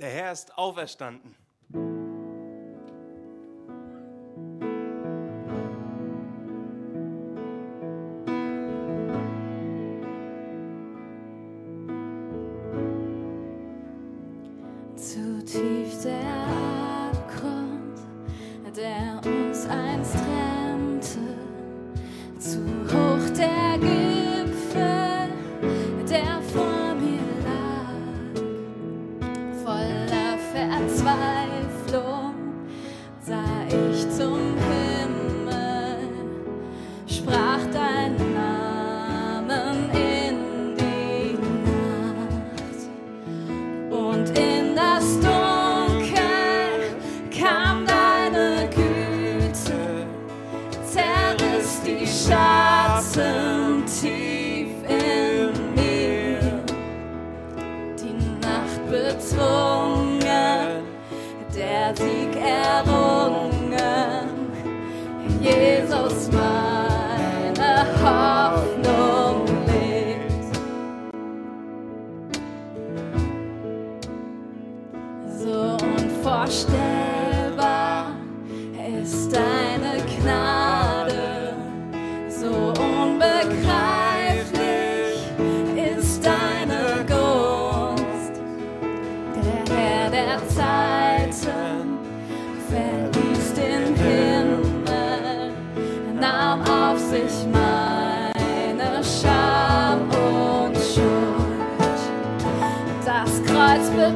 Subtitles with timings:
[0.00, 1.34] Der Herr ist auferstanden.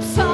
[0.01, 0.32] the time.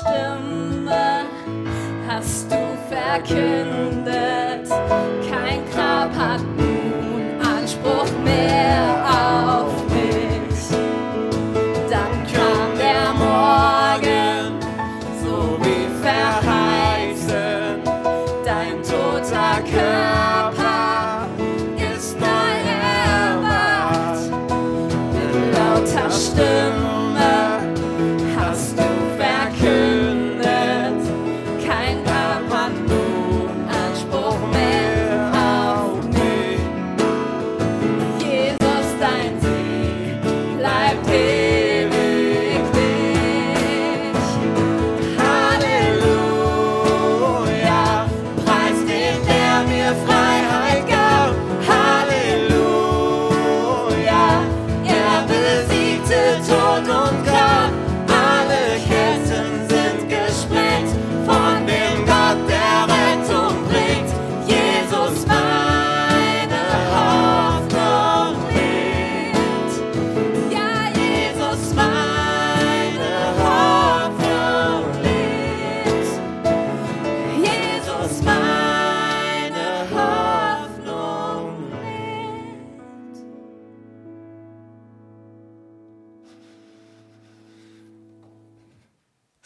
[0.00, 1.26] Stimme.
[2.08, 2.56] Hast du
[2.88, 4.68] verkündet,
[5.28, 6.59] kein Grab hat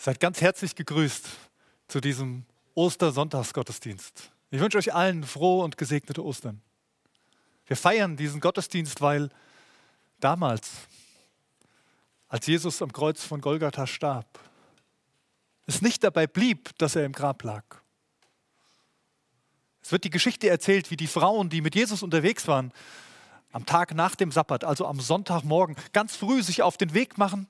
[0.05, 1.31] Seid ganz herzlich gegrüßt
[1.89, 4.33] zu diesem Ostersonntagsgottesdienst.
[4.51, 6.61] Ich wünsche euch allen frohe und gesegnete Ostern.
[7.65, 9.31] Wir feiern diesen Gottesdienst, weil
[10.21, 10.73] damals,
[12.29, 14.39] als Jesus am Kreuz von Golgatha starb,
[15.65, 17.65] es nicht dabei blieb, dass er im Grab lag.
[19.81, 22.75] Es wird die Geschichte erzählt, wie die Frauen, die mit Jesus unterwegs waren,
[23.53, 27.49] am Tag nach dem Sabbat, also am Sonntagmorgen, ganz früh sich auf den Weg machen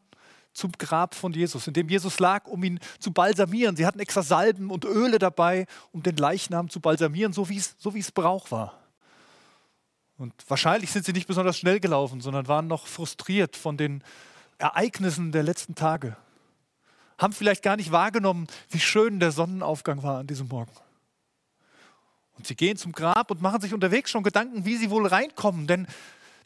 [0.55, 3.77] zum Grab von Jesus, in dem Jesus lag, um ihn zu balsamieren.
[3.77, 7.75] Sie hatten extra Salben und Öle dabei, um den Leichnam zu balsamieren, so wie es,
[7.79, 8.79] so es Brauch war.
[10.17, 14.03] Und wahrscheinlich sind sie nicht besonders schnell gelaufen, sondern waren noch frustriert von den
[14.59, 16.17] Ereignissen der letzten Tage.
[17.19, 20.73] Haben vielleicht gar nicht wahrgenommen, wie schön der Sonnenaufgang war an diesem Morgen.
[22.37, 25.67] Und sie gehen zum Grab und machen sich unterwegs schon Gedanken, wie sie wohl reinkommen,
[25.67, 25.87] denn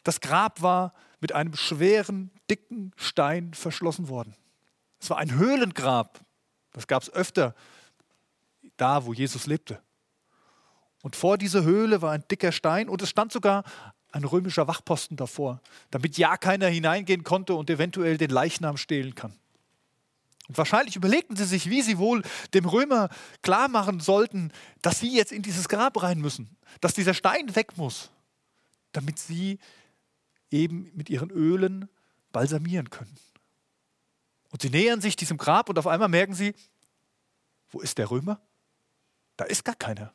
[0.03, 4.35] das Grab war mit einem schweren, dicken Stein verschlossen worden.
[4.99, 6.19] Es war ein Höhlengrab.
[6.71, 7.55] Das gab es öfter
[8.77, 9.81] da, wo Jesus lebte.
[11.01, 13.63] Und vor dieser Höhle war ein dicker Stein und es stand sogar
[14.11, 15.61] ein römischer Wachposten davor,
[15.91, 19.33] damit ja keiner hineingehen konnte und eventuell den Leichnam stehlen kann.
[20.47, 22.23] Und wahrscheinlich überlegten sie sich, wie sie wohl
[22.55, 23.09] dem Römer
[23.43, 24.51] klar machen sollten,
[24.81, 28.09] dass sie jetzt in dieses Grab rein müssen, dass dieser Stein weg muss,
[28.91, 29.59] damit sie
[30.51, 31.89] eben mit ihren Ölen
[32.31, 33.15] balsamieren können.
[34.51, 36.55] Und sie nähern sich diesem Grab und auf einmal merken sie,
[37.69, 38.41] wo ist der Römer?
[39.37, 40.13] Da ist gar keiner.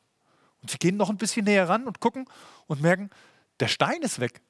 [0.61, 2.27] Und sie gehen noch ein bisschen näher ran und gucken
[2.67, 3.11] und merken,
[3.61, 4.41] der Stein ist weg.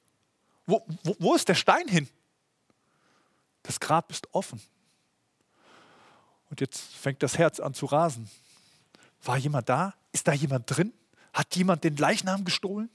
[0.67, 2.09] Wo, wo, wo ist der Stein hin?
[3.63, 4.61] Das Grab ist offen.
[6.51, 8.31] Und jetzt fängt das Herz an zu rasen.
[9.23, 9.95] War jemand da?
[10.13, 10.93] Ist da jemand drin?
[11.33, 12.91] Hat jemand den Leichnam gestohlen?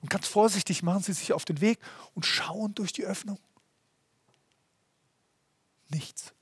[0.00, 1.78] Und ganz vorsichtig machen sie sich auf den Weg
[2.14, 3.38] und schauen durch die Öffnung.
[5.88, 6.32] Nichts.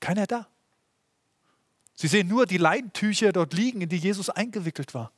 [0.00, 0.46] Keiner da.
[1.94, 5.12] Sie sehen nur die Leintücher dort liegen, in die Jesus eingewickelt war.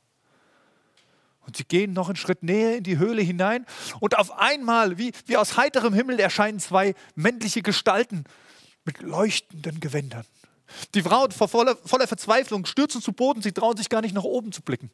[1.45, 3.65] Und sie gehen noch einen Schritt näher in die Höhle hinein
[3.99, 8.23] und auf einmal, wie, wie aus heiterem Himmel, erscheinen zwei männliche Gestalten
[8.85, 10.25] mit leuchtenden Gewändern.
[10.93, 14.51] Die Frauen voller, voller Verzweiflung stürzen zu Boden, sie trauen sich gar nicht nach oben
[14.51, 14.91] zu blicken.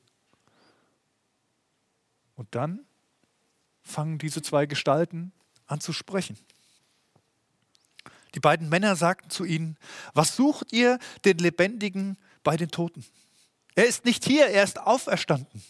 [2.36, 2.86] Und dann
[3.82, 5.32] fangen diese zwei Gestalten
[5.68, 6.38] an zu sprechen.
[8.34, 9.77] Die beiden Männer sagten zu ihnen,
[10.13, 13.06] was sucht ihr den Lebendigen bei den Toten?
[13.75, 15.63] Er ist nicht hier, er ist auferstanden.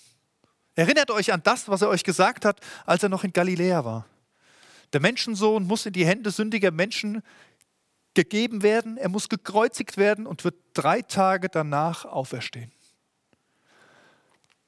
[0.75, 4.05] Erinnert euch an das, was er euch gesagt hat, als er noch in Galiläa war.
[4.93, 7.21] Der Menschensohn muss in die Hände sündiger Menschen
[8.13, 12.71] gegeben werden, er muss gekreuzigt werden und wird drei Tage danach auferstehen.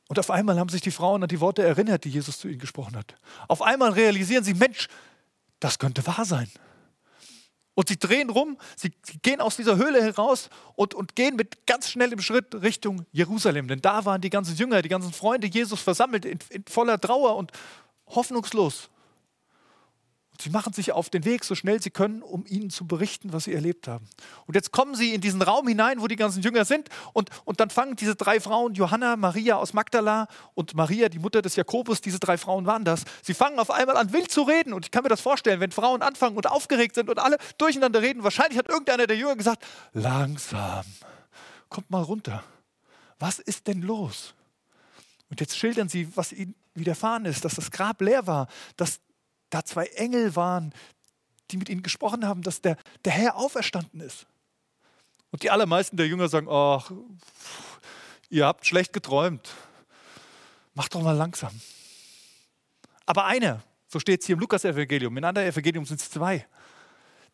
[0.07, 2.59] Und auf einmal haben sich die Frauen an die Worte erinnert, die Jesus zu ihnen
[2.59, 3.15] gesprochen hat.
[3.47, 4.87] Auf einmal realisieren sie, Mensch,
[5.59, 6.49] das könnte wahr sein.
[7.73, 11.89] Und sie drehen rum, sie gehen aus dieser Höhle heraus und, und gehen mit ganz
[11.89, 13.67] schnellem Schritt Richtung Jerusalem.
[13.67, 17.35] Denn da waren die ganzen Jünger, die ganzen Freunde Jesus versammelt in, in voller Trauer
[17.35, 17.51] und
[18.07, 18.89] hoffnungslos.
[20.41, 23.45] Sie machen sich auf den Weg, so schnell sie können, um ihnen zu berichten, was
[23.45, 24.07] sie erlebt haben.
[24.45, 26.89] Und jetzt kommen sie in diesen Raum hinein, wo die ganzen Jünger sind.
[27.13, 31.41] Und, und dann fangen diese drei Frauen, Johanna, Maria aus Magdala und Maria, die Mutter
[31.41, 33.03] des Jakobus, diese drei Frauen waren das.
[33.23, 34.73] Sie fangen auf einmal an, wild zu reden.
[34.73, 38.01] Und ich kann mir das vorstellen, wenn Frauen anfangen und aufgeregt sind und alle durcheinander
[38.01, 38.23] reden.
[38.23, 40.85] Wahrscheinlich hat irgendeiner der Jünger gesagt: Langsam,
[41.69, 42.43] kommt mal runter.
[43.19, 44.33] Was ist denn los?
[45.29, 48.99] Und jetzt schildern sie, was ihnen widerfahren ist, dass das Grab leer war, dass
[49.49, 50.73] da zwei Engel waren,
[51.51, 54.27] die mit ihnen gesprochen haben, dass der, der Herr auferstanden ist.
[55.31, 56.91] Und die allermeisten der Jünger sagen, ach,
[58.29, 59.53] ihr habt schlecht geträumt.
[60.73, 61.51] Macht doch mal langsam.
[63.05, 66.45] Aber einer, so steht es hier im Lukas-Evangelium, in anderen Evangelium sind es zwei.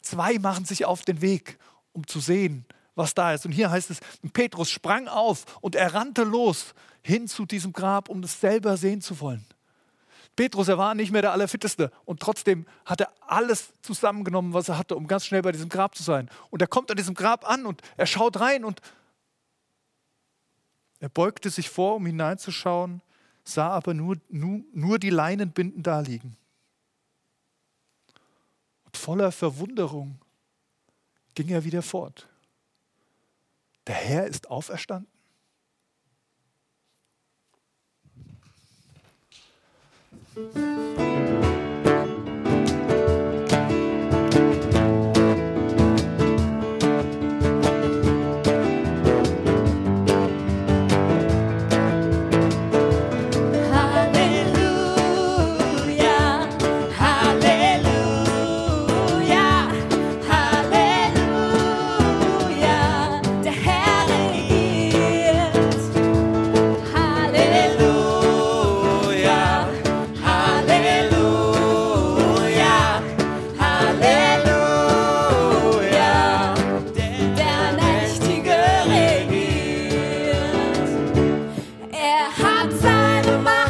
[0.02, 1.58] Zwei machen sich auf den Weg,
[1.94, 2.66] um zu sehen,
[2.96, 3.46] was da ist.
[3.46, 4.00] Und hier heißt es,
[4.34, 9.02] Petrus sprang auf und er rannte los hin zu diesem Grab, um es selber sehen
[9.02, 9.46] zu wollen.
[10.36, 14.78] Petrus, er war nicht mehr der Allerfitteste und trotzdem hat er alles zusammengenommen, was er
[14.78, 16.30] hatte, um ganz schnell bei diesem Grab zu sein.
[16.50, 18.82] Und er kommt an diesem Grab an und er schaut rein und
[21.00, 23.02] er beugte sich vor, um hineinzuschauen,
[23.44, 26.38] sah aber nur, nur, nur die Leinenbinden da liegen.
[28.86, 30.20] Und voller Verwunderung
[31.36, 32.28] ging er wieder fort.
[33.86, 35.13] Der Herr ist auferstanden.
[40.36, 41.33] Música
[82.44, 83.63] hot side of my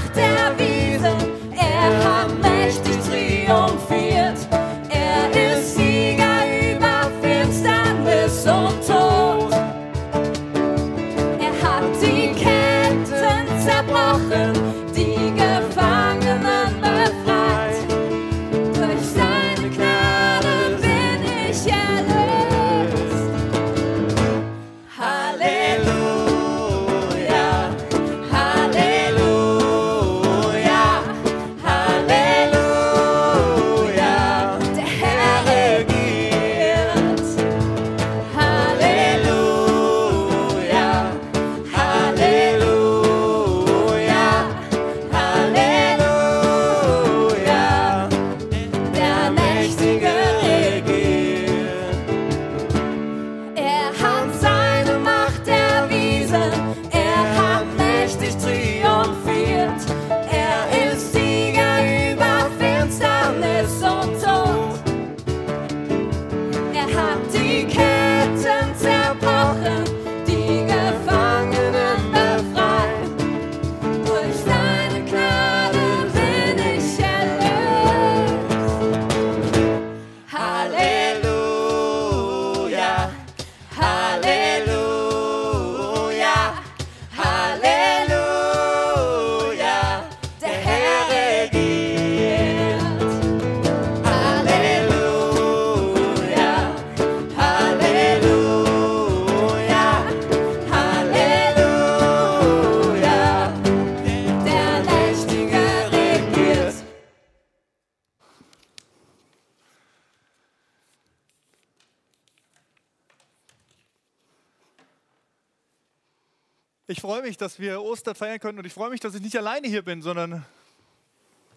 [116.86, 119.38] Ich freue mich, dass wir Ostern feiern können und ich freue mich, dass ich nicht
[119.38, 120.46] alleine hier bin, sondern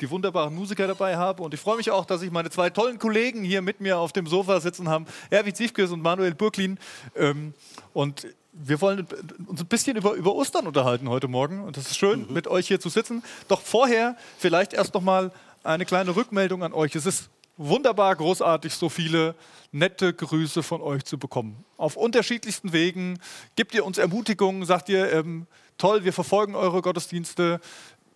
[0.01, 1.43] die wunderbaren Musiker dabei habe.
[1.43, 4.13] Und ich freue mich auch, dass ich meine zwei tollen Kollegen hier mit mir auf
[4.13, 6.79] dem Sofa sitzen haben, Erwin Ziefkes und Manuel Burklin.
[7.17, 7.55] Ähm,
[7.93, 9.05] und wir wollen
[9.49, 11.65] uns ein bisschen über, über Ostern unterhalten heute Morgen.
[11.65, 12.33] Und das ist schön, mhm.
[12.33, 13.25] mit euch hier zu sitzen.
[13.49, 15.33] Doch vorher vielleicht erst noch mal
[15.65, 16.95] eine kleine Rückmeldung an euch.
[16.95, 19.35] Es ist wunderbar, großartig, so viele
[19.73, 21.65] nette Grüße von euch zu bekommen.
[21.77, 23.19] Auf unterschiedlichsten Wegen
[23.57, 25.47] gebt ihr uns Ermutigungen, sagt ihr, ähm,
[25.79, 27.61] toll, wir verfolgen eure Gottesdienste,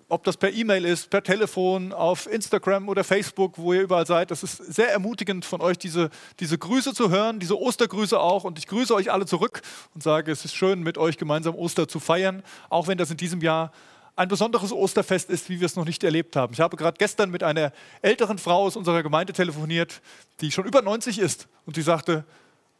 [0.08, 4.30] ob das per E-Mail ist, per Telefon, auf Instagram oder Facebook, wo ihr überall seid.
[4.30, 8.44] Das ist sehr ermutigend von euch, diese, diese Grüße zu hören, diese Ostergrüße auch.
[8.44, 9.62] Und ich grüße euch alle zurück
[9.94, 13.18] und sage, es ist schön, mit euch gemeinsam Oster zu feiern, auch wenn das in
[13.18, 13.70] diesem Jahr
[14.16, 16.52] ein besonderes Osterfest ist, wie wir es noch nicht erlebt haben.
[16.52, 20.00] Ich habe gerade gestern mit einer älteren Frau aus unserer Gemeinde telefoniert,
[20.40, 22.24] die schon über 90 ist und die sagte,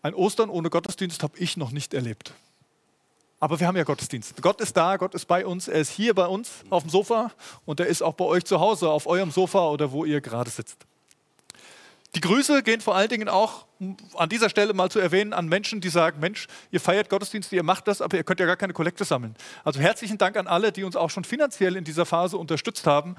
[0.02, 2.32] ein Ostern ohne Gottesdienst habe ich noch nicht erlebt.
[3.38, 4.40] Aber wir haben ja Gottesdienst.
[4.42, 7.32] Gott ist da, Gott ist bei uns, er ist hier bei uns auf dem Sofa
[7.64, 10.50] und er ist auch bei euch zu Hause, auf eurem Sofa oder wo ihr gerade
[10.50, 10.87] sitzt.
[12.14, 13.66] Die Grüße gehen vor allen Dingen auch
[14.14, 17.62] an dieser Stelle mal zu erwähnen an Menschen, die sagen, Mensch, ihr feiert Gottesdienste, ihr
[17.62, 19.36] macht das, aber ihr könnt ja gar keine Kollekte sammeln.
[19.64, 23.14] Also herzlichen Dank an alle, die uns auch schon finanziell in dieser Phase unterstützt haben.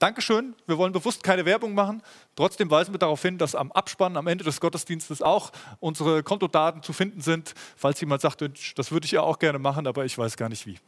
[0.00, 0.54] Dankeschön.
[0.66, 2.02] Wir wollen bewusst keine Werbung machen.
[2.34, 6.82] Trotzdem weisen wir darauf hin, dass am Abspann, am Ende des Gottesdienstes auch unsere Kontodaten
[6.82, 8.44] zu finden sind, falls jemand sagt,
[8.76, 10.78] das würde ich ja auch gerne machen, aber ich weiß gar nicht wie.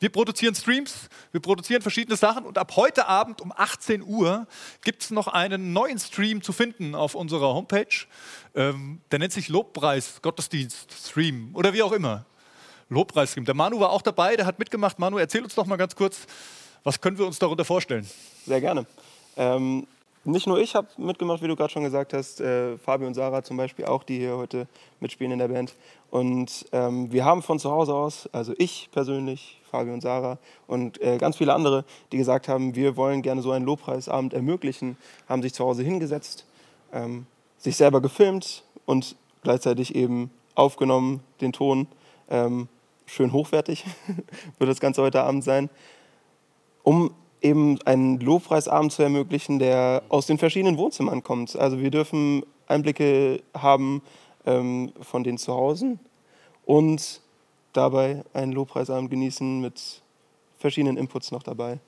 [0.00, 4.46] Wir produzieren Streams, wir produzieren verschiedene Sachen und ab heute Abend um 18 Uhr
[4.82, 8.06] gibt es noch einen neuen Stream zu finden auf unserer Homepage.
[8.54, 12.26] Ähm, der nennt sich Lobpreis Gottesdienst Stream oder wie auch immer.
[12.88, 13.44] Lobpreis Stream.
[13.44, 14.98] Der Manu war auch dabei, der hat mitgemacht.
[14.98, 16.26] Manu, erzähl uns doch mal ganz kurz,
[16.82, 18.06] was können wir uns darunter vorstellen?
[18.44, 18.86] Sehr gerne.
[19.36, 19.86] Ähm,
[20.24, 23.42] nicht nur ich habe mitgemacht, wie du gerade schon gesagt hast, äh, Fabi und Sarah
[23.42, 24.66] zum Beispiel auch, die hier heute
[25.00, 25.76] mitspielen in der Band.
[26.10, 31.00] Und ähm, wir haben von zu Hause aus, also ich persönlich, Fabi und Sarah und
[31.02, 34.96] äh, ganz viele andere, die gesagt haben, wir wollen gerne so einen Lobpreisabend ermöglichen,
[35.28, 36.46] haben sich zu Hause hingesetzt,
[36.92, 37.26] ähm,
[37.58, 41.86] sich selber gefilmt und gleichzeitig eben aufgenommen, den Ton.
[42.30, 42.68] Ähm,
[43.06, 43.84] schön hochwertig
[44.58, 45.68] wird das Ganze heute Abend sein
[46.84, 51.54] um eben einen Lobpreisabend zu ermöglichen, der aus den verschiedenen Wohnzimmern kommt.
[51.56, 54.02] Also wir dürfen Einblicke haben
[54.46, 55.98] ähm, von den Zuhause
[56.64, 57.20] und
[57.74, 60.02] dabei einen Lobpreisabend genießen mit
[60.58, 61.78] verschiedenen Inputs noch dabei.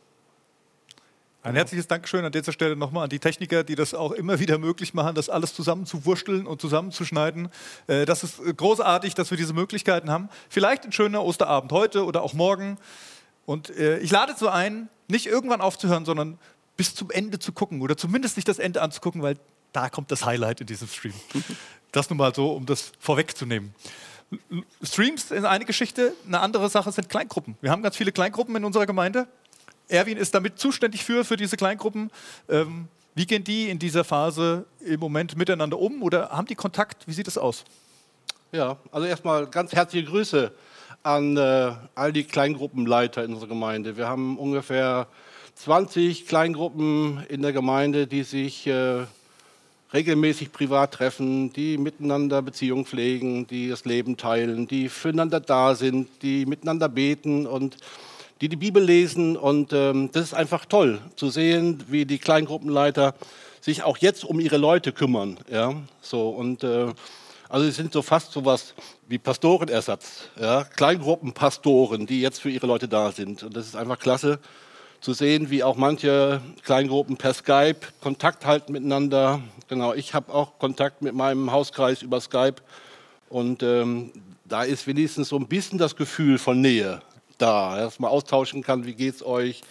[1.42, 4.58] Ein herzliches Dankeschön an dieser Stelle nochmal an die Techniker, die das auch immer wieder
[4.58, 7.49] möglich machen, das alles zusammenzuwursteln und zusammenzuschneiden.
[7.86, 10.28] Äh, das ist großartig, dass wir diese Möglichkeiten haben.
[10.50, 12.78] Vielleicht ein schöner Osterabend heute oder auch morgen.
[13.47, 16.39] Und äh, ich lade so ein, nicht irgendwann aufzuhören, sondern
[16.76, 19.39] bis zum Ende zu gucken oder zumindest nicht das Ende anzugucken, weil
[19.73, 21.15] da kommt das Highlight in diesem Stream.
[21.93, 23.75] Das nun mal so, um das vorwegzunehmen.
[24.82, 27.56] Streams ist eine Geschichte, eine andere Sache sind Kleingruppen.
[27.63, 29.28] Wir haben ganz viele Kleingruppen in unserer Gemeinde.
[29.89, 32.11] Erwin ist damit zuständig für, für diese Kleingruppen.
[32.50, 37.06] Ähm, wie gehen die in dieser Phase im Moment miteinander um oder haben die Kontakt?
[37.06, 37.65] Wie sieht es aus?
[38.52, 40.52] Ja, also erstmal ganz herzliche Grüße
[41.06, 43.97] an äh, all die Kleingruppenleiter in unserer Gemeinde.
[43.97, 45.06] Wir haben ungefähr
[45.54, 49.04] 20 Kleingruppen in der Gemeinde, die sich äh,
[49.95, 56.08] regelmäßig privat treffen, die miteinander Beziehungen pflegen, die das Leben teilen, die füreinander da sind,
[56.23, 57.76] die miteinander beten und
[58.40, 59.36] die die Bibel lesen.
[59.36, 63.14] Und ähm, das ist einfach toll zu sehen, wie die Kleingruppenleiter
[63.60, 65.38] sich auch jetzt um ihre Leute kümmern.
[65.49, 65.75] Ja?
[66.00, 66.88] So, und äh,
[67.49, 68.75] also sie sind so fast so was
[69.09, 70.65] wie Pastorenersatz, ja?
[70.65, 73.43] Kleingruppenpastoren, die jetzt für ihre Leute da sind.
[73.43, 74.39] Und das ist einfach klasse
[75.00, 79.41] zu sehen, wie auch manche Kleingruppen per Skype Kontakt halten miteinander.
[79.69, 82.56] Genau, ich habe auch Kontakt mit meinem Hauskreis über Skype.
[83.28, 84.13] Und ähm,
[84.45, 87.00] da ist wenigstens so ein bisschen das Gefühl von Nähe
[87.39, 89.63] da, dass man austauschen kann, wie geht es euch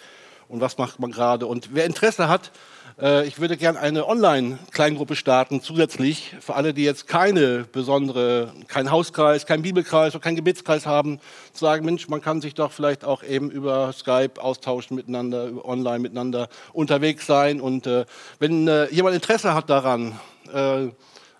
[0.48, 1.48] und was macht man gerade.
[1.48, 2.52] Und wer Interesse hat,
[2.98, 9.46] ich würde gerne eine Online-Kleingruppe starten, zusätzlich für alle, die jetzt keine besondere, keinen Hauskreis,
[9.46, 11.20] keinen Bibelkreis oder keinen Gebetskreis haben,
[11.52, 16.00] zu sagen, Mensch, man kann sich doch vielleicht auch eben über Skype austauschen miteinander, online
[16.00, 17.60] miteinander unterwegs sein.
[17.60, 18.06] Und äh,
[18.40, 20.18] wenn äh, jemand Interesse hat daran,
[20.54, 20.88] äh,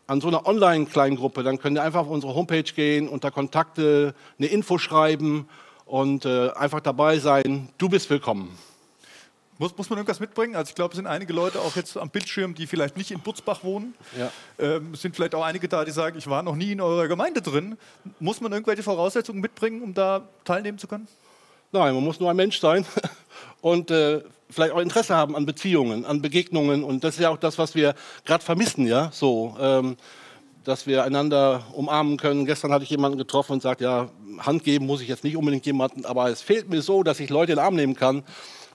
[0.08, 4.48] an so einer Online-Kleingruppe, dann könnt ihr einfach auf unsere Homepage gehen, unter Kontakte eine
[4.48, 5.48] Info schreiben
[5.86, 7.70] und äh, einfach dabei sein.
[7.78, 8.58] Du bist willkommen.
[9.58, 10.56] Muss, muss man irgendwas mitbringen?
[10.56, 13.22] Also ich glaube, es sind einige Leute auch jetzt am Bildschirm, die vielleicht nicht in
[13.22, 13.94] Butzbach wohnen.
[14.18, 14.32] Ja.
[14.60, 17.08] Ähm, es sind vielleicht auch einige da, die sagen, ich war noch nie in eurer
[17.08, 17.78] Gemeinde drin.
[18.20, 21.08] Muss man irgendwelche Voraussetzungen mitbringen, um da teilnehmen zu können?
[21.72, 22.86] Nein, man muss nur ein Mensch sein
[23.62, 26.84] und äh, vielleicht auch Interesse haben an Beziehungen, an Begegnungen.
[26.84, 29.10] Und das ist ja auch das, was wir gerade vermissen, ja.
[29.14, 29.96] So, ähm,
[30.66, 32.46] dass wir einander umarmen können.
[32.46, 35.66] Gestern hatte ich jemanden getroffen und sagt, ja, Hand geben muss ich jetzt nicht unbedingt
[35.66, 38.24] jemanden, aber es fehlt mir so, dass ich Leute in den Arm nehmen kann,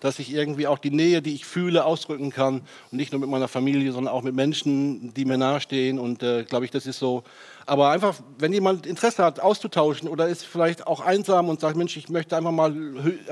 [0.01, 3.31] dass ich irgendwie auch die Nähe, die ich fühle, ausdrücken kann und nicht nur mit
[3.31, 6.99] meiner Familie, sondern auch mit Menschen, die mir nahestehen und äh, glaube ich, das ist
[6.99, 7.23] so.
[7.67, 11.97] Aber einfach, wenn jemand Interesse hat, auszutauschen oder ist vielleicht auch einsam und sagt, Mensch,
[11.97, 12.75] ich möchte einfach mal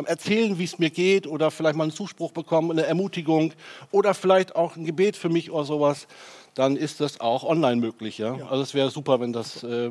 [0.05, 3.53] erzählen, wie es mir geht oder vielleicht mal einen Zuspruch bekommen, eine Ermutigung
[3.91, 6.07] oder vielleicht auch ein Gebet für mich oder sowas,
[6.55, 8.19] dann ist das auch online möglich.
[8.19, 8.37] Ja?
[8.51, 9.91] Also es wäre super, wenn das äh,